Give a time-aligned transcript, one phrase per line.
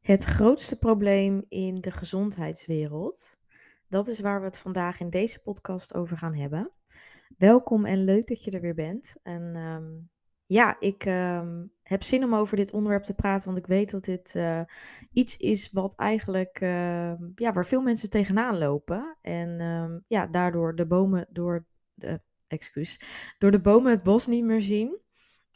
[0.00, 3.38] Het grootste probleem in de gezondheidswereld.
[3.88, 6.70] Dat is waar we het vandaag in deze podcast over gaan hebben.
[7.38, 9.16] Welkom en leuk dat je er weer bent.
[9.22, 9.90] En ehm,
[10.46, 14.04] ja, ik ehm, heb zin om over dit onderwerp te praten, want ik weet dat
[14.04, 14.60] dit eh,
[15.12, 19.16] iets is wat eigenlijk, ehm, ja, waar veel mensen tegenaan lopen.
[19.22, 23.00] En ja, daardoor de bomen door de, excuus,
[23.38, 24.98] door de bomen het bos niet meer zien.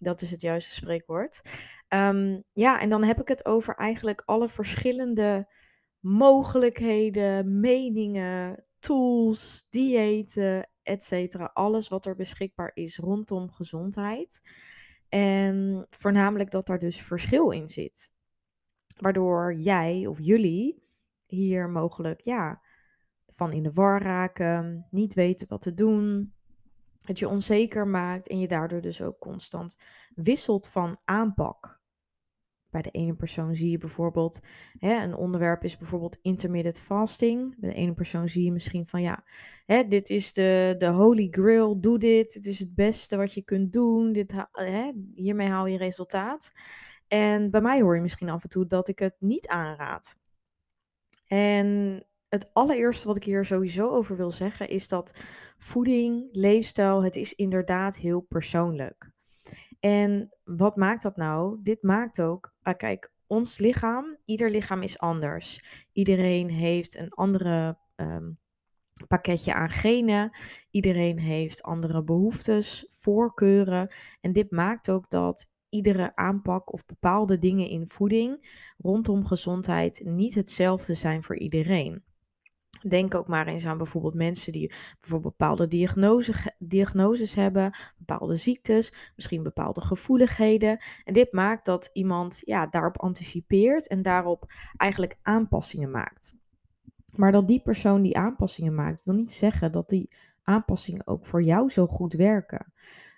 [0.05, 1.41] Dat is het juiste spreekwoord.
[1.89, 5.53] Um, ja, en dan heb ik het over eigenlijk alle verschillende
[6.01, 11.37] mogelijkheden, meningen, tools, diëten, etc.
[11.53, 14.41] Alles wat er beschikbaar is rondom gezondheid.
[15.09, 18.13] En voornamelijk dat daar dus verschil in zit.
[18.99, 20.83] Waardoor jij of jullie
[21.27, 22.63] hier mogelijk ja,
[23.27, 26.35] van in de war raken, niet weten wat te doen,
[27.05, 29.77] het je onzeker maakt en je daardoor dus ook constant
[30.15, 31.83] wisselt van aanpak.
[32.71, 34.41] Bij de ene persoon zie je bijvoorbeeld,
[34.79, 37.61] hè, een onderwerp is bijvoorbeeld intermittent fasting.
[37.61, 39.25] Bij de ene persoon zie je misschien van ja,
[39.67, 43.45] hè, dit is de, de holy grail, doe dit, het is het beste wat je
[43.45, 46.53] kunt doen, dit, hè, hiermee haal je resultaat.
[47.09, 50.19] En bij mij hoor je misschien af en toe dat ik het niet aanraad.
[51.27, 55.19] En het allereerste wat ik hier sowieso over wil zeggen is dat
[55.59, 59.14] voeding, leefstijl, het is inderdaad heel persoonlijk.
[59.85, 61.59] En wat maakt dat nou?
[61.63, 65.65] Dit maakt ook, ah, kijk, ons lichaam, ieder lichaam is anders.
[65.93, 68.33] Iedereen heeft een andere ehm,
[69.09, 70.31] pakketje aan genen.
[70.71, 73.95] Iedereen heeft andere behoeftes, voorkeuren.
[74.21, 80.35] En dit maakt ook dat iedere aanpak of bepaalde dingen in voeding rondom gezondheid niet
[80.35, 82.05] hetzelfde zijn voor iedereen.
[82.89, 89.13] Denk ook maar eens aan bijvoorbeeld mensen die bijvoorbeeld bepaalde diagnose, diagnoses hebben, bepaalde ziektes,
[89.17, 90.79] misschien bepaalde gevoeligheden.
[91.05, 94.45] En dit maakt dat iemand ja, daarop anticipeert en daarop
[94.77, 96.35] eigenlijk aanpassingen maakt.
[97.17, 100.11] Maar dat die persoon die aanpassingen maakt, wil niet zeggen dat die
[100.43, 102.73] aanpassingen ook voor jou zo goed werken.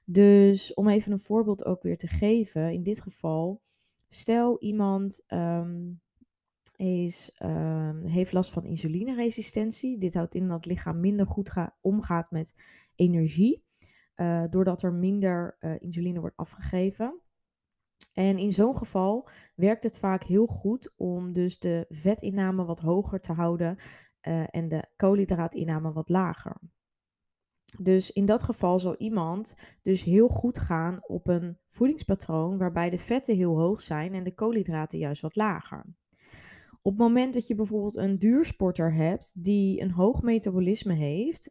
[0.05, 3.63] Dus om even een voorbeeld ook weer te geven, in dit geval,
[4.09, 5.23] stel iemand.
[5.27, 5.93] Ehm,
[6.77, 9.99] is, uh, heeft last van insulineresistentie.
[9.99, 12.53] Dit houdt in dat het lichaam minder goed omgaat met
[12.95, 13.65] energie,
[14.17, 17.21] uh, doordat er minder uh, insuline wordt afgegeven.
[18.13, 23.21] En in zo'n geval werkt het vaak heel goed om dus de vetinname wat hoger
[23.21, 23.77] te houden
[24.23, 26.61] uh, en de koolhydraatinname wat lager.
[27.79, 32.99] Dus in dat geval zal iemand dus heel goed gaan op een voedingspatroon waarbij de
[32.99, 35.85] vetten heel hoog zijn en de koolhydraten juist wat lager.
[36.87, 41.51] Op het moment dat je bijvoorbeeld een duursporter hebt die een hoog metabolisme heeft,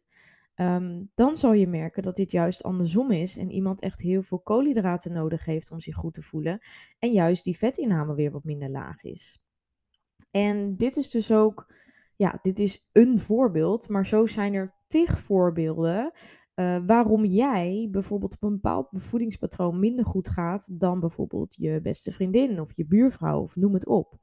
[0.54, 4.38] ehm, dan zal je merken dat dit juist andersom is en iemand echt heel veel
[4.38, 6.58] koolhydraten nodig heeft om zich goed te voelen
[6.98, 9.42] en juist die vetinname weer wat minder laag is.
[10.30, 11.74] En dit is dus ook,
[12.16, 16.12] ja, dit is een voorbeeld, maar zo zijn er tig voorbeelden
[16.54, 22.12] uh, waarom jij bijvoorbeeld op een bepaald voedingspatroon minder goed gaat dan bijvoorbeeld je beste
[22.12, 24.18] vriendin of je buurvrouw of noem het op.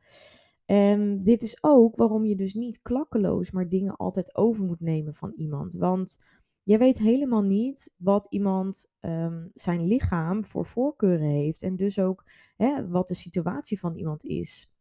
[0.73, 5.13] En dit is ook waarom je dus niet klakkeloos maar dingen altijd over moet nemen
[5.13, 5.73] van iemand.
[5.73, 6.19] Want
[6.63, 11.61] je weet helemaal niet wat iemand um, zijn lichaam voor voorkeuren heeft.
[11.63, 12.23] En dus ook
[12.55, 14.73] hè, wat de situatie van iemand is.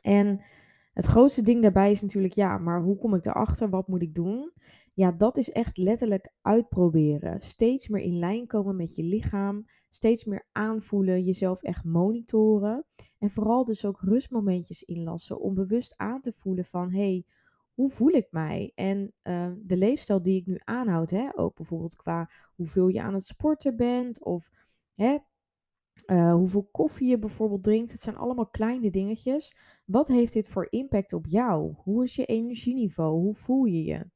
[0.00, 0.40] En
[0.92, 3.70] het grootste ding daarbij is natuurlijk, ja, maar hoe kom ik erachter?
[3.70, 4.52] Wat moet ik doen?
[4.94, 7.40] Ja, dat is echt letterlijk uitproberen.
[7.40, 9.64] Steeds meer in lijn komen met je lichaam.
[9.88, 12.84] Steeds meer aanvoelen, jezelf echt monitoren.
[13.18, 17.24] En vooral dus ook rustmomentjes inlassen om bewust aan te voelen van hé, hey,
[17.74, 18.72] hoe voel ik mij?
[18.74, 23.14] En uh, de leefstijl die ik nu aanhoud, hè, ook bijvoorbeeld qua hoeveel je aan
[23.14, 24.50] het sporten bent of
[24.94, 25.18] hè,
[26.06, 27.92] uh, hoeveel koffie je bijvoorbeeld drinkt.
[27.92, 29.56] Het zijn allemaal kleine dingetjes.
[29.84, 31.74] Wat heeft dit voor impact op jou?
[31.76, 33.20] Hoe is je energieniveau?
[33.20, 34.06] Hoe voel je je?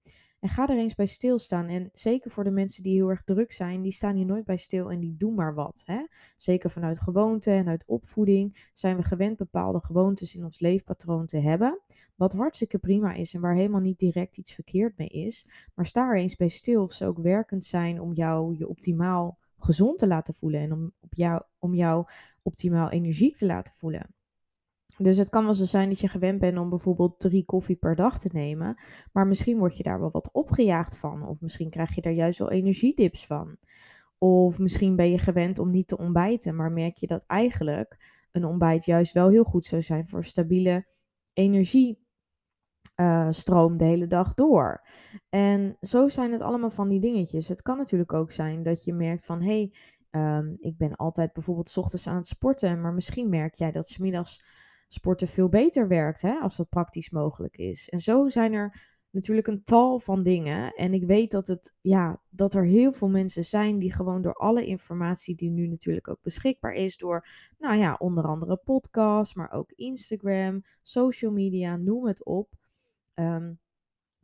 [0.46, 1.68] En ga er eens bij stilstaan.
[1.68, 4.56] En zeker voor de mensen die heel erg druk zijn, die staan hier nooit bij
[4.56, 5.82] stil en die doen maar wat.
[5.84, 6.06] Hè?
[6.36, 11.38] Zeker vanuit gewoonte en uit opvoeding zijn we gewend bepaalde gewoontes in ons leefpatroon te
[11.38, 11.80] hebben.
[12.16, 15.48] Wat hartstikke prima is en waar helemaal niet direct iets verkeerd mee is.
[15.74, 19.38] Maar sta er eens bij stil of ze ook werkend zijn om jou je optimaal
[19.58, 22.06] gezond te laten voelen en om, op jou, om jou
[22.42, 24.15] optimaal energiek te laten voelen.
[24.98, 27.94] Dus het kan wel zo zijn dat je gewend bent om bijvoorbeeld drie koffie per
[27.94, 28.80] dag te nemen.
[29.12, 31.26] Maar misschien word je daar wel wat opgejaagd van.
[31.26, 33.56] Of misschien krijg je daar juist wel energiedips van.
[34.18, 36.56] Of misschien ben je gewend om niet te ontbijten.
[36.56, 40.86] Maar merk je dat eigenlijk een ontbijt juist wel heel goed zou zijn voor stabiele
[41.32, 44.86] energiestroom uh, de hele dag door.
[45.28, 47.48] En zo zijn het allemaal van die dingetjes.
[47.48, 49.70] Het kan natuurlijk ook zijn dat je merkt van hé,
[50.10, 52.80] hey, um, ik ben altijd bijvoorbeeld ochtends aan het sporten.
[52.80, 54.40] Maar misschien merk jij dat smiddags
[54.86, 57.88] sporten veel beter werkt, hè, als dat praktisch mogelijk is.
[57.88, 60.72] En zo zijn er natuurlijk een tal van dingen.
[60.72, 64.34] En ik weet dat, het, ja, dat er heel veel mensen zijn die gewoon door
[64.34, 67.26] alle informatie die nu natuurlijk ook beschikbaar is, door,
[67.58, 72.54] nou ja, onder andere podcasts, maar ook Instagram, social media, noem het op.
[73.14, 73.52] Ehm,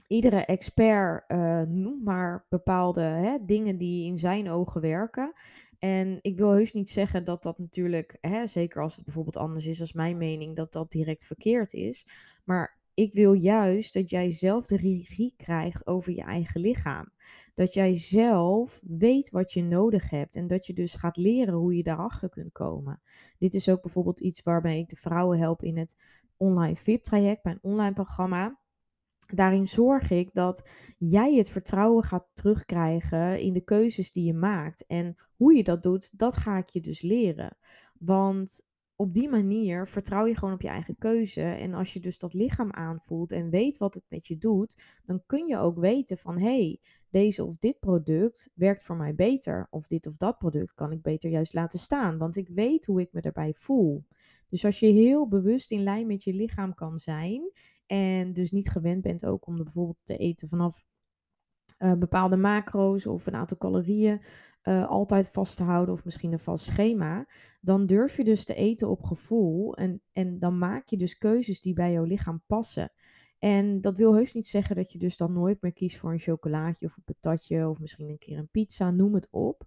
[0.07, 5.33] iedere expert uh, noemt maar bepaalde hè, dingen die in zijn ogen werken.
[5.85, 9.67] En ik wil heus niet zeggen dat dat natuurlijk, hè, zeker als het bijvoorbeeld anders
[9.67, 12.07] is als mijn mening, dat dat direct verkeerd is.
[12.45, 17.13] Maar ik wil juist dat jij zelf de regie krijgt over je eigen lichaam.
[17.55, 21.77] Dat jij zelf weet wat je nodig hebt en dat je dus gaat leren hoe
[21.77, 23.01] je daarachter kunt komen.
[23.39, 25.97] Dit is ook bijvoorbeeld iets waarbij ik de vrouwen help in het
[26.37, 28.61] online VIP-traject, mijn online programma.
[29.35, 30.69] Daarin zorg ik dat
[30.99, 34.87] jij het vertrouwen gaat terugkrijgen in de keuzes die je maakt.
[34.87, 37.57] En hoe je dat doet, dat ga ik je dus leren.
[37.99, 41.43] Want op die manier vertrouw je gewoon op je eigen keuze.
[41.43, 45.23] En als je dus dat lichaam aanvoelt en weet wat het met je doet, dan
[45.27, 46.81] kun je ook weten van hé, hey,
[47.11, 49.67] deze of dit product werkt voor mij beter.
[49.71, 53.01] Of dit of dat product kan ik beter juist laten staan, want ik weet hoe
[53.01, 54.05] ik me daarbij voel.
[54.49, 57.53] Dus als je heel bewust in lijn met je lichaam kan zijn
[57.93, 60.85] en dus niet gewend bent ook om bijvoorbeeld te eten vanaf
[61.79, 64.23] uh, bepaalde macro's of een aantal calorieën
[64.63, 67.29] uh, altijd vast te houden of misschien een vast schema,
[67.61, 71.61] dan durf je dus te eten op gevoel en, en dan maak je dus keuzes
[71.61, 72.93] die bij jouw lichaam passen.
[73.39, 76.19] En dat wil heus niet zeggen dat je dus dan nooit meer kiest voor een
[76.19, 79.65] chocolaatje of een patatje of misschien een keer een pizza, noem het op.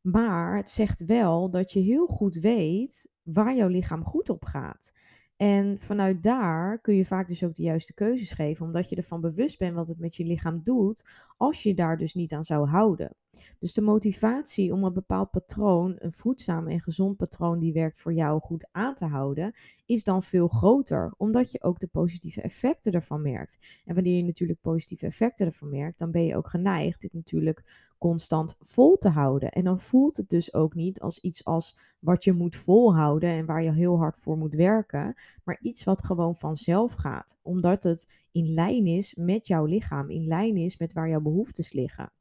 [0.00, 4.92] Maar het zegt wel dat je heel goed weet waar jouw lichaam goed op gaat.
[5.38, 9.20] En vanuit daar kun je vaak dus ook de juiste keuzes geven, omdat je ervan
[9.20, 11.04] bewust bent wat het met je lichaam doet,
[11.36, 13.16] als je daar dus niet aan zou houden.
[13.58, 18.12] Dus de motivatie om een bepaald patroon, een voedzaam en gezond patroon die werkt voor
[18.12, 19.54] jou goed aan te houden,
[19.86, 23.82] is dan veel groter, omdat je ook de positieve effecten ervan merkt.
[23.84, 27.92] En wanneer je natuurlijk positieve effecten ervan merkt, dan ben je ook geneigd dit natuurlijk
[27.98, 29.50] constant vol te houden.
[29.50, 33.46] En dan voelt het dus ook niet als iets als wat je moet volhouden en
[33.46, 35.14] waar je heel hard voor moet werken,
[35.44, 40.26] maar iets wat gewoon vanzelf gaat, omdat het in lijn is met jouw lichaam, in
[40.26, 42.12] lijn is met waar jouw behoeftes liggen.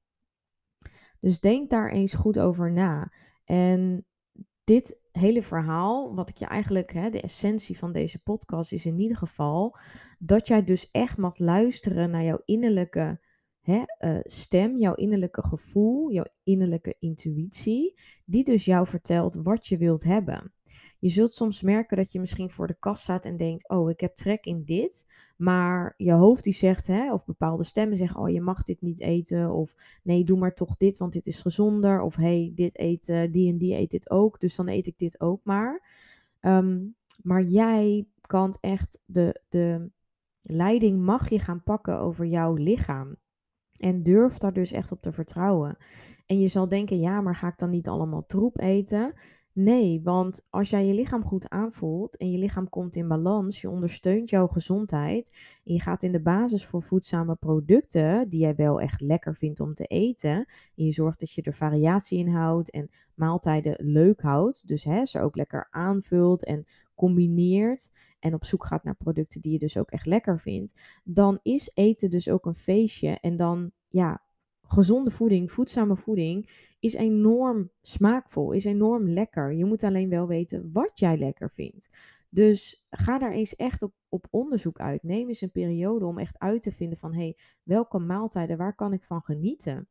[1.19, 3.12] Dus denk daar eens goed over na.
[3.45, 4.06] En
[4.63, 9.00] dit hele verhaal, wat ik je eigenlijk, hè, de essentie van deze podcast is in
[9.00, 9.77] ieder geval,
[10.19, 13.19] dat jij dus echt mag luisteren naar jouw innerlijke
[13.68, 19.78] hè, uh, stem, jouw innerlijke gevoel, jouw innerlijke intuïtie, die dus jou vertelt wat je
[19.78, 20.52] wilt hebben.
[21.00, 24.00] Je zult soms merken dat je misschien voor de kast staat en denkt: Oh, ik
[24.00, 25.06] heb trek in dit.
[25.38, 29.00] Maar je hoofd die zegt, hè, of bepaalde stemmen zeggen: Oh, je mag dit niet
[29.00, 29.52] eten.
[29.52, 32.02] Of nee, doe maar toch dit, want dit is gezonder.
[32.02, 34.40] Of hey, dit eet, die en die eet dit ook.
[34.40, 35.90] Dus dan eet ik dit ook maar.
[36.40, 36.86] Ehm,
[37.24, 39.92] maar jij kan echt de, de
[40.42, 43.16] leiding mag je gaan pakken over jouw lichaam.
[43.77, 45.77] En durf daar dus echt op te vertrouwen.
[46.25, 49.13] En je zal denken, ja, maar ga ik dan niet allemaal troep eten?
[49.59, 53.69] Nee, want als jij je lichaam goed aanvoelt en je lichaam komt in balans, je
[53.69, 55.29] ondersteunt jouw gezondheid
[55.63, 59.59] en je gaat in de basis voor voedzame producten die jij wel echt lekker vindt
[59.59, 60.35] om te eten.
[60.75, 64.68] En je zorgt dat je er variatie in houdt en maaltijden leuk houdt.
[64.68, 66.65] Dus hè, ze ook lekker aanvult en
[66.97, 70.99] combineert en op zoek gaat naar producten die je dus ook echt lekker vindt.
[71.04, 74.23] Dan is eten dus ook een feestje en dan ja,
[74.61, 76.49] gezonde voeding, voedzame voeding,
[76.80, 79.54] is enorm smaakvol, is enorm lekker.
[79.54, 81.89] Je moet alleen wel weten wat jij lekker vindt.
[82.30, 85.04] Dus ga daar eens echt op, op onderzoek uit.
[85.04, 88.75] Neem eens een periode om echt uit te vinden van, hé, hey, welke maaltijden, waar
[88.75, 89.87] kan ik van genieten?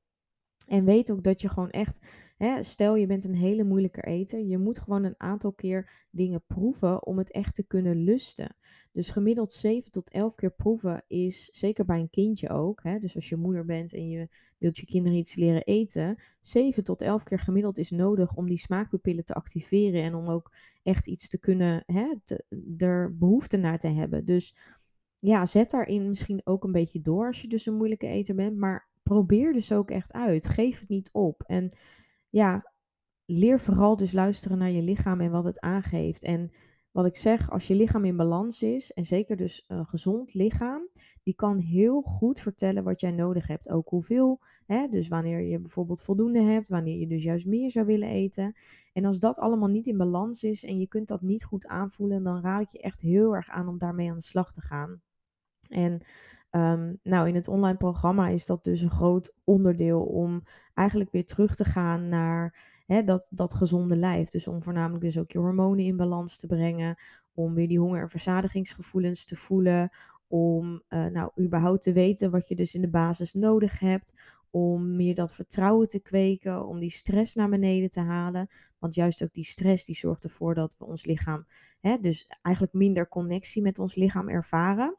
[0.67, 2.07] En weet ook dat je gewoon echt,
[2.37, 6.45] hè, stel je bent een hele moeilijke eter, je moet gewoon een aantal keer dingen
[6.47, 8.57] proeven om het echt te kunnen lusten.
[8.93, 13.15] Dus gemiddeld 7 tot 11 keer proeven is, zeker bij een kindje ook, hè, dus
[13.15, 17.23] als je moeder bent en je wilt je kinderen iets leren eten, 7 tot 11
[17.23, 21.39] keer gemiddeld is nodig om die smaakpapillen te activeren en om ook echt iets te
[21.39, 22.15] kunnen, hè,
[22.77, 24.25] er behoefte naar te hebben.
[24.25, 24.57] Dus
[25.17, 28.57] ja, zet daarin misschien ook een beetje door als je dus een moeilijke eter bent,
[28.57, 30.49] maar probeer dus ook echt uit.
[30.49, 31.43] Geef het niet op.
[31.43, 31.77] En
[32.29, 32.73] ja,
[33.25, 36.23] leer vooral dus luisteren naar je lichaam en wat het aangeeft.
[36.23, 36.51] En
[36.91, 40.89] wat ik zeg, als je lichaam in balans is, en zeker dus een gezond lichaam,
[41.23, 43.69] die kan heel goed vertellen wat jij nodig hebt.
[43.69, 44.89] Ook hoeveel, hè?
[44.89, 48.57] dus wanneer je bijvoorbeeld voldoende hebt, wanneer je dus juist meer zou willen eten.
[48.93, 52.23] En als dat allemaal niet in balans is en je kunt dat niet goed aanvoelen,
[52.23, 55.03] dan raad ik je echt heel erg aan om daarmee aan de slag te gaan.
[55.69, 56.01] En
[56.57, 60.43] Ehm, nou, in het online programma is dat dus een groot onderdeel om
[60.75, 64.29] eigenlijk weer terug te gaan naar hè, dat, dat gezonde lijf.
[64.29, 66.97] Dus om voornamelijk dus ook je hormonen in balans te brengen,
[67.35, 69.91] om weer die honger- en verzadigingsgevoelens te voelen,
[70.29, 74.15] om uh, nou überhaupt te weten wat je dus in de basis nodig hebt,
[74.51, 78.49] om meer dat vertrouwen te kweken, om die stress naar beneden te halen.
[78.79, 81.47] Want juist ook die stress die zorgt ervoor dat we ons lichaam,
[81.81, 84.97] hè, dus eigenlijk minder connectie met ons lichaam ervaren.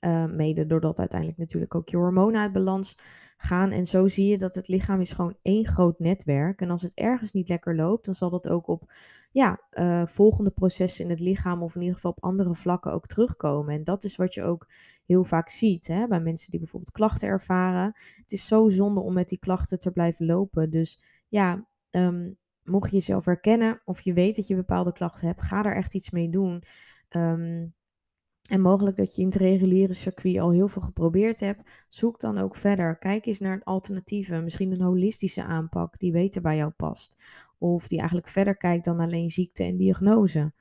[0.00, 2.98] Uh, mede doordat uiteindelijk natuurlijk ook je hormonen uit balans
[3.36, 3.70] gaan.
[3.70, 6.60] En zo zie je dat het lichaam is gewoon één groot netwerk.
[6.60, 8.92] En als het ergens niet lekker loopt, dan zal dat ook op
[9.32, 13.06] ja, uh, volgende processen in het lichaam of in ieder geval op andere vlakken ook
[13.06, 13.74] terugkomen.
[13.74, 14.68] En dat is wat je ook
[15.04, 17.92] heel vaak ziet hè, bij mensen die bijvoorbeeld klachten ervaren.
[18.16, 20.70] Het is zo zonde om met die klachten te blijven lopen.
[20.70, 25.42] Dus ja, um, mocht je jezelf herkennen of je weet dat je bepaalde klachten hebt,
[25.42, 26.62] ga daar echt iets mee doen.
[27.10, 27.74] Um,
[28.48, 31.84] en mogelijk dat je in het reguliere circuit al heel veel geprobeerd hebt.
[31.88, 32.98] Zoek dan ook verder.
[32.98, 34.44] Kijk eens naar alternatieven.
[34.44, 37.22] Misschien een holistische aanpak die beter bij jou past.
[37.58, 40.52] Of die eigenlijk verder kijkt dan alleen ziekte en diagnose.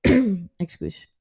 [0.56, 1.14] Excuus.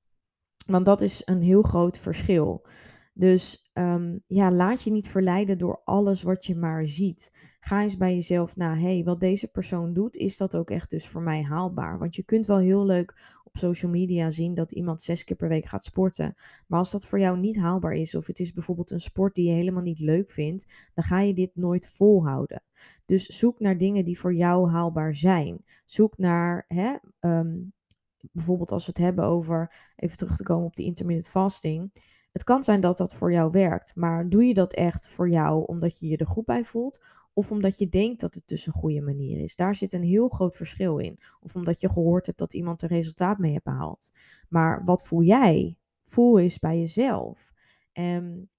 [0.65, 2.65] Want dat is een heel groot verschil.
[3.13, 7.31] Dus um, ja, laat je niet verleiden door alles wat je maar ziet.
[7.59, 10.89] Ga eens bij jezelf na, hé, hey, wat deze persoon doet, is dat ook echt
[10.89, 11.99] dus voor mij haalbaar?
[11.99, 15.65] Want je kunt wel heel leuk social media zien dat iemand zes keer per week
[15.65, 16.35] gaat sporten.
[16.67, 19.47] Maar als dat voor jou niet haalbaar is, of het is bijvoorbeeld een sport die
[19.47, 22.63] je helemaal niet leuk vindt, dan ga je dit nooit volhouden.
[23.05, 25.63] Dus zoek naar dingen die voor jou haalbaar zijn.
[25.85, 27.73] Zoek naar, hè, um,
[28.31, 31.91] bijvoorbeeld als we het hebben over, even terug te komen op die intermittent fasting.
[32.37, 35.65] Het kan zijn dat dat voor jou werkt, maar doe je dat echt voor jou
[35.65, 37.03] omdat je je er goed bij voelt?
[37.33, 39.55] Of omdat je denkt dat het dus een goede manier is.
[39.55, 41.19] Daar zit een heel groot verschil in.
[41.39, 44.11] Of omdat je gehoord hebt dat iemand er resultaat mee heeft behaald.
[44.49, 45.77] Maar wat voel jij?
[46.03, 47.51] Voel eens bij jezelf.
[47.91, 48.49] En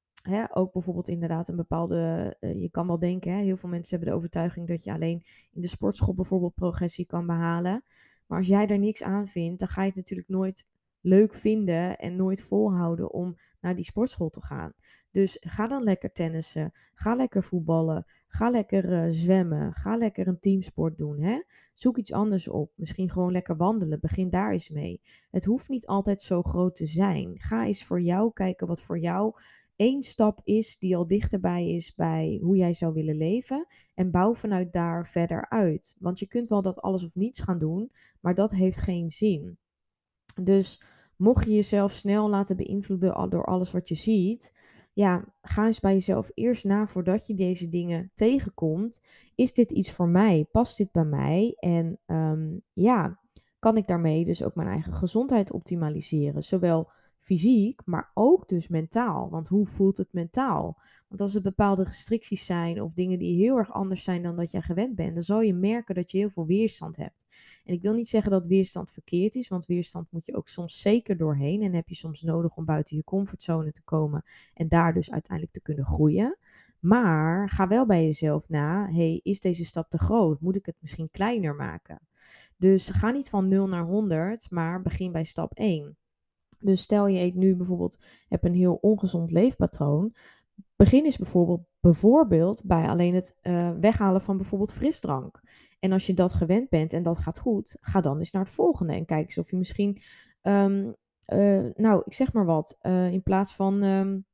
[0.50, 2.36] ook bijvoorbeeld inderdaad een bepaalde.
[2.40, 5.24] Uh, je kan wel denken, hè, heel veel mensen hebben de overtuiging dat je alleen
[5.52, 7.84] in de sportschool bijvoorbeeld progressie kan behalen.
[8.26, 10.66] Maar als jij er niks aan vindt, dan ga je het natuurlijk nooit
[11.08, 14.72] leuk vinden en nooit volhouden om naar die sportschool te gaan.
[15.10, 20.38] Dus ga dan lekker tennissen, ga lekker voetballen, ga lekker uh, zwemmen, ga lekker een
[20.38, 21.20] teamsport doen.
[21.20, 21.42] Hè?
[21.74, 25.02] Zoek iets anders op, misschien gewoon lekker wandelen, begin daar eens mee.
[25.30, 27.38] Het hoeft niet altijd zo groot te zijn.
[27.38, 29.34] Ga eens voor jou kijken wat voor jou
[29.76, 33.66] één stap is die al dichterbij is bij hoe jij zou willen leven.
[33.94, 35.96] En bouw vanuit daar verder uit.
[35.98, 39.58] Want je kunt wel dat alles of niets gaan doen, maar dat heeft geen zin.
[40.42, 40.82] Dus
[41.18, 44.52] mocht je jezelf snel laten beïnvloeden door alles wat je ziet,
[44.98, 49.02] ja, ga eens bij jezelf eerst na voordat je deze dingen tegenkomt.
[49.34, 50.46] Is dit iets voor mij?
[50.52, 51.54] Past dit bij mij?
[51.56, 53.20] En um, ja,
[53.58, 56.44] kan ik daarmee dus ook mijn eigen gezondheid optimaliseren?
[56.44, 59.30] Zowel fysiek, maar ook dus mentaal.
[59.30, 60.80] Want hoe voelt het mentaal?
[61.08, 64.50] Want als er bepaalde restricties zijn of dingen die heel erg anders zijn dan dat
[64.50, 67.26] jij gewend bent, dan zal je merken dat je heel veel weerstand hebt.
[67.64, 70.80] En ik wil niet zeggen dat weerstand verkeerd is, want weerstand moet je ook soms
[70.80, 74.94] zeker doorheen en heb je soms nodig om buiten je comfortzone te komen en daar
[74.94, 76.38] dus uiteindelijk te kunnen groeien.
[76.80, 80.40] Maar ga wel bij jezelf na, hey, is deze stap te groot?
[80.40, 82.00] Moet ik het misschien kleiner maken?
[82.56, 85.96] Dus ga niet van 0 naar 100, maar begin bij stap 1.
[86.58, 90.14] Dus stel je eet nu bijvoorbeeld, heb een heel ongezond leefpatroon.
[90.76, 95.40] Begin eens bijvoorbeeld, bijvoorbeeld bij alleen het uh, weghalen van bijvoorbeeld frisdrank.
[95.78, 98.52] En als je dat gewend bent en dat gaat goed, ga dan eens naar het
[98.52, 98.92] volgende.
[98.92, 100.00] En kijk eens of je misschien,
[100.42, 100.94] um,
[101.32, 104.26] uh, nou, ik zeg maar wat, uh, in plaats van um,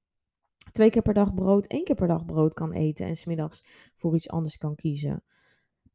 [0.72, 3.06] twee keer per dag brood, één keer per dag brood kan eten.
[3.06, 3.64] En smiddags
[3.94, 5.22] voor iets anders kan kiezen.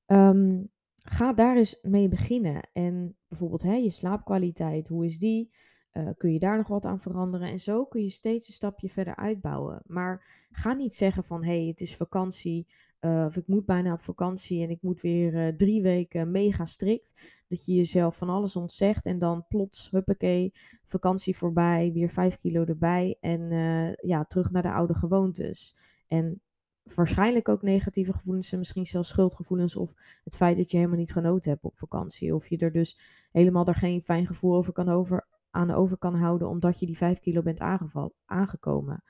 [0.05, 2.69] Um, ga daar eens mee beginnen.
[2.73, 5.53] En bijvoorbeeld hè, je slaapkwaliteit, hoe is die?
[5.93, 7.49] Uh, kun je daar nog wat aan veranderen?
[7.49, 9.81] En zo kun je steeds een stapje verder uitbouwen.
[9.85, 12.67] Maar ga niet zeggen van hé, hey, het is vakantie.
[13.01, 16.65] Uh, of ik moet bijna op vakantie en ik moet weer uh, drie weken mega
[16.65, 17.41] strikt.
[17.47, 20.51] Dat je jezelf van alles ontzegt en dan plots, huppakee,
[20.85, 23.41] vakantie voorbij, weer vijf kilo erbij en
[24.01, 25.75] ja, terug naar de oude gewoontes.
[26.07, 26.41] En
[26.95, 29.93] waarschijnlijk ook negatieve gevoelens en misschien zelfs schuldgevoelens of
[30.23, 32.35] het feit dat je helemaal niet genoten hebt op vakantie.
[32.35, 32.99] Of je er dus
[33.31, 36.97] helemaal er geen fijn gevoel over kan over, aan over kan houden omdat je die
[36.97, 37.59] 5 kilo bent
[38.25, 39.03] aangekomen.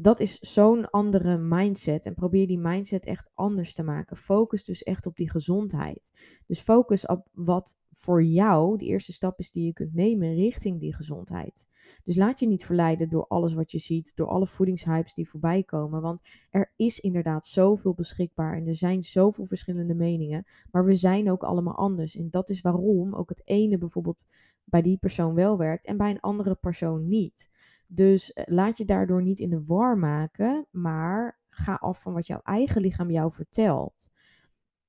[0.00, 2.06] Dat is zo'n andere mindset.
[2.06, 4.16] En probeer die mindset echt anders te maken.
[4.16, 6.12] Focus dus echt op die gezondheid.
[6.46, 10.80] Dus focus op wat voor jou de eerste stap is die je kunt nemen richting
[10.80, 11.68] die gezondheid.
[12.04, 15.62] Dus laat je niet verleiden door alles wat je ziet, door alle voedingshypes die voorbij
[15.62, 16.00] komen.
[16.00, 20.44] Want er is inderdaad zoveel beschikbaar en er zijn zoveel verschillende meningen.
[20.70, 22.16] Maar we zijn ook allemaal anders.
[22.16, 24.22] En dat is waarom ook het ene bijvoorbeeld
[24.64, 27.50] bij die persoon wel werkt en bij een andere persoon niet.
[27.86, 32.26] Dus eh, laat je daardoor niet in de war maken, maar ga af van wat
[32.26, 34.08] jouw eigen lichaam jou vertelt.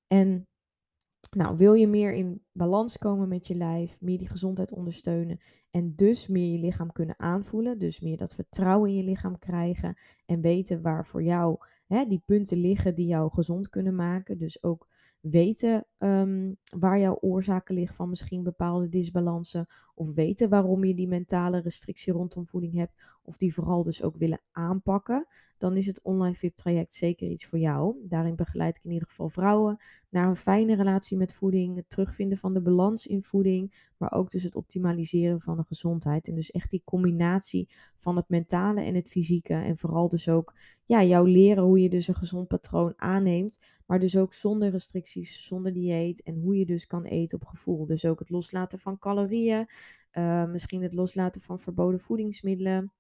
[0.08, 0.48] En
[1.30, 5.40] nou, wil je meer in balans komen met je lijf, meer die gezondheid ondersteunen
[5.72, 9.98] en dus meer je lichaam kunnen aanvoelen, dus meer dat vertrouwen in je lichaam krijgen
[10.26, 14.38] en weten waar voor jou hè, die punten liggen die jou gezond kunnen maken.
[14.38, 14.88] Dus ook
[15.22, 19.66] weten um, waar jouw oorzaken liggen van misschien bepaalde disbalansen.
[19.96, 23.18] Of weten waarom je die mentale restrictie rondom voeding hebt.
[23.24, 25.28] Of die vooral dus ook willen aanpakken.
[25.58, 27.96] Dan is het online VIP traject zeker iets voor jou.
[28.04, 29.78] Daarin begeleid ik in ieder geval vrouwen
[30.10, 31.76] naar een fijne relatie met voeding.
[31.76, 33.90] Het terugvinden van de balans in voeding.
[33.98, 36.28] Maar ook dus het optimaliseren van de gezondheid.
[36.28, 39.54] En dus echt die combinatie van het mentale en het fysieke.
[39.54, 40.54] En vooral dus ook
[40.86, 43.60] ja, jou leren hoe je dus een gezond patroon aanneemt.
[43.88, 46.24] Maar dus ook zonder restricties, zonder dieet.
[46.24, 47.86] En hoe je dus kan eten op gevoel.
[47.86, 49.68] Dus ook het loslaten van calorieën.
[50.14, 52.92] Uh, misschien het loslaten van verboden voedingsmiddelen.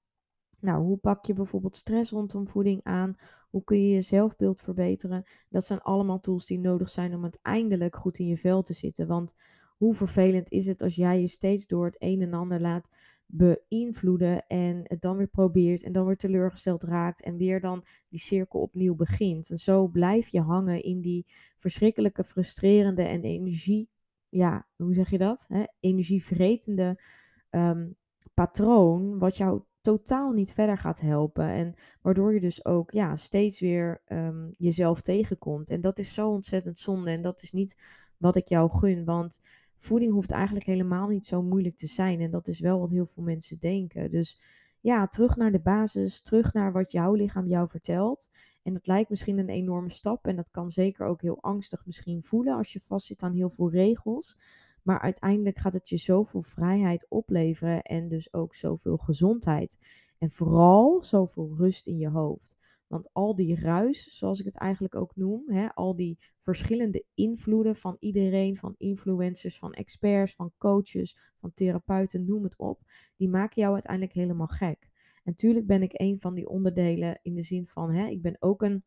[0.59, 3.15] Nou, hoe pak je bijvoorbeeld stress rondom voeding aan?
[3.49, 5.23] Hoe kun je je zelfbeeld verbeteren?
[5.49, 9.07] Dat zijn allemaal tools die nodig zijn om uiteindelijk goed in je vel te zitten.
[9.07, 9.33] Want
[9.77, 12.89] hoe vervelend is het als jij je steeds door het een en ander laat
[13.27, 18.19] beïnvloeden en het dan weer probeert en dan weer teleurgesteld raakt en weer dan die
[18.19, 19.49] cirkel opnieuw begint.
[19.49, 21.25] En zo blijf je hangen in die
[21.57, 23.89] verschrikkelijke, frustrerende en energie,
[24.29, 25.45] ja, hoe zeg je dat?
[25.47, 25.63] Hè?
[25.79, 27.01] Energievretende
[27.49, 27.95] um,
[28.33, 31.49] patroon, wat jou totaal niet verder gaat helpen.
[31.49, 35.69] En waardoor je dus ook ja, steeds weer um, jezelf tegenkomt.
[35.69, 37.11] En dat is zo ontzettend zonde.
[37.11, 37.75] En dat is niet
[38.17, 39.05] wat ik jou gun.
[39.05, 39.39] Want
[39.77, 42.21] voeding hoeft eigenlijk helemaal niet zo moeilijk te zijn.
[42.21, 44.09] En dat is wel wat heel veel mensen denken.
[44.09, 44.39] Dus
[44.79, 48.29] ja, terug naar de basis, terug naar wat jouw lichaam jou vertelt.
[48.63, 50.27] En dat lijkt misschien een enorme stap.
[50.27, 53.69] En dat kan zeker ook heel angstig misschien voelen als je vastzit aan heel veel
[53.69, 54.37] regels.
[54.83, 59.77] Maar uiteindelijk gaat het je zoveel vrijheid opleveren en dus ook zoveel gezondheid.
[60.17, 62.57] En vooral zoveel rust in je hoofd.
[62.87, 67.75] Want al die ruis, zoals ik het eigenlijk ook noem, hè, al die verschillende invloeden
[67.75, 72.81] van iedereen, van influencers, van experts, van coaches, van therapeuten, noem het op,
[73.15, 74.89] die maken jou uiteindelijk helemaal gek.
[75.03, 78.35] En natuurlijk ben ik een van die onderdelen in de zin van, hè, ik ben
[78.39, 78.83] ook een,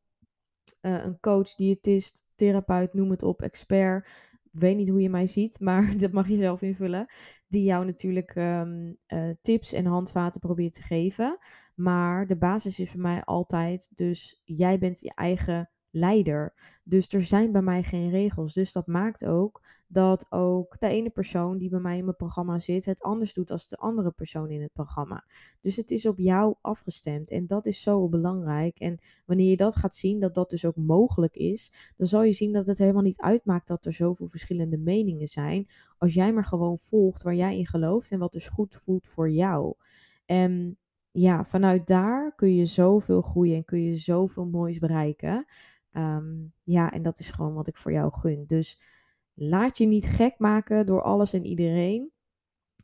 [0.82, 5.60] uh, een coach, diëtist, therapeut, noem het op, expert weet niet hoe je mij ziet,
[5.60, 7.06] maar dat mag je zelf invullen.
[7.48, 11.38] Die jou natuurlijk um, uh, tips en handvaten probeert te geven.
[11.74, 16.54] Maar de basis is voor mij altijd, dus jij bent je eigen leider.
[16.84, 18.52] Dus er zijn bij mij geen regels.
[18.52, 22.58] Dus dat maakt ook dat ook de ene persoon die bij mij in mijn programma
[22.58, 25.24] zit, het anders doet als de andere persoon in het programma.
[25.60, 27.30] Dus het is op jou afgestemd.
[27.30, 28.78] En dat is zo belangrijk.
[28.78, 32.32] En wanneer je dat gaat zien, dat dat dus ook mogelijk is, dan zal je
[32.32, 35.68] zien dat het helemaal niet uitmaakt dat er zoveel verschillende meningen zijn.
[35.98, 39.30] Als jij maar gewoon volgt waar jij in gelooft en wat dus goed voelt voor
[39.30, 39.74] jou.
[40.26, 40.78] En
[41.12, 45.46] ja, vanuit daar kun je zoveel groeien en kun je zoveel moois bereiken.
[45.92, 48.44] Um, ja, en dat is gewoon wat ik voor jou gun.
[48.46, 48.80] Dus
[49.34, 52.10] laat je niet gek maken door alles en iedereen.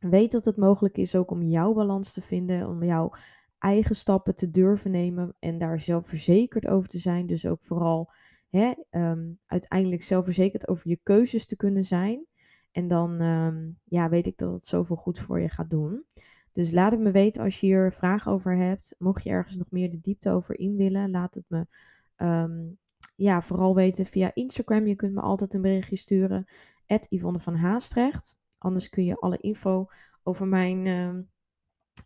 [0.01, 3.13] Weet dat het mogelijk is ook om jouw balans te vinden, om jouw
[3.59, 7.27] eigen stappen te durven nemen en daar zelfverzekerd over te zijn.
[7.27, 8.13] Dus ook vooral
[8.49, 12.27] hè, um, uiteindelijk zelfverzekerd over je keuzes te kunnen zijn.
[12.73, 16.05] En dan um, ja, weet ik dat het zoveel goed voor je gaat doen.
[16.53, 18.95] Dus laat het me weten als je hier vragen over hebt.
[18.99, 21.67] Mocht je ergens nog meer de diepte over in willen, laat het me
[23.17, 24.87] ja, vooral weten via Instagram.
[24.87, 26.45] Je kunt me altijd een berichtje sturen.
[27.09, 28.37] Yvonne van Haastrecht.
[28.59, 29.87] Anders kun je alle info
[30.23, 31.19] over mijn uh,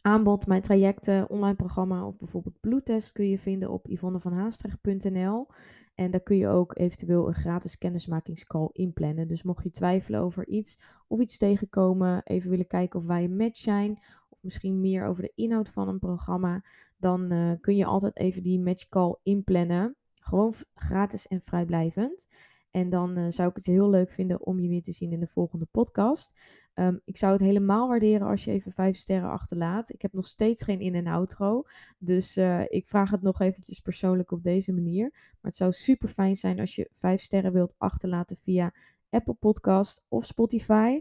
[0.02, 5.46] aanbod, mijn trajecten, online programma of bijvoorbeeld bloedtest kun je vinden op yvonnevanhaastrecht.nl.
[5.94, 9.28] En daar kun je ook eventueel een gratis kennismakingscall inplannen.
[9.28, 13.36] Dus mocht je twijfelen over iets of iets tegenkomen, even willen kijken of wij een
[13.36, 16.64] match zijn, of misschien meer over de inhoud van een programma,
[16.96, 19.96] dan uh, kun je altijd even die matchcall inplannen.
[20.20, 22.28] Gewoon gratis en vrijblijvend.
[22.70, 25.20] En dan uh, zou ik het heel leuk vinden om je weer te zien in
[25.20, 26.40] de volgende podcast.
[26.74, 29.92] Um, ik zou het helemaal waarderen als je even vijf sterren achterlaat.
[29.92, 31.62] Ik heb nog steeds geen in- en outro.
[31.98, 35.10] Dus uh, ik vraag het nog eventjes persoonlijk op deze manier.
[35.12, 38.74] Maar het zou super fijn zijn als je vijf sterren wilt achterlaten via
[39.10, 41.00] Apple Podcast of Spotify.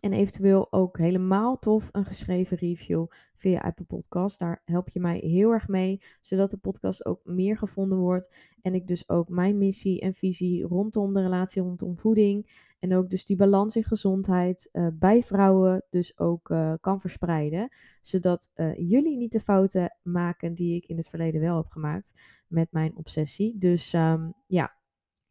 [0.00, 4.38] En eventueel ook helemaal tof een geschreven review via Apple Podcast.
[4.38, 8.34] Daar help je mij heel erg mee, zodat de podcast ook meer gevonden wordt.
[8.62, 12.66] En ik dus ook mijn missie en visie rondom de relatie rondom voeding.
[12.78, 17.68] En ook dus die balans in gezondheid uh, bij vrouwen dus ook uh, kan verspreiden.
[18.00, 22.14] Zodat uh, jullie niet de fouten maken die ik in het verleden wel heb gemaakt
[22.46, 23.58] met mijn obsessie.
[23.58, 24.77] Dus um, ja,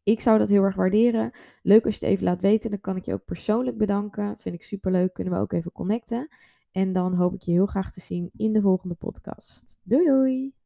[0.08, 1.30] ik zou dat heel erg waarderen.
[1.62, 2.70] Leuk als je het even laat weten.
[2.70, 4.34] Dan kan ik je ook persoonlijk bedanken.
[4.38, 5.12] Vind ik super leuk.
[5.12, 6.28] Kunnen we ook even connecten.
[6.70, 9.80] En dan hoop ik je heel graag te zien in de volgende podcast.
[9.82, 10.57] Doei doei!